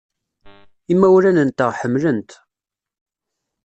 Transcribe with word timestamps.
Imawlan-nteɣ 0.93 1.69
ḥemmlen-t. 1.79 2.31